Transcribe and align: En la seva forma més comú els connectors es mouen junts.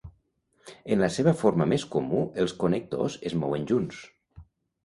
En 0.95 1.03
la 1.03 1.09
seva 1.17 1.33
forma 1.41 1.67
més 1.75 1.85
comú 1.97 2.23
els 2.45 2.57
connectors 2.65 3.19
es 3.31 3.37
mouen 3.45 3.69
junts. 3.75 4.01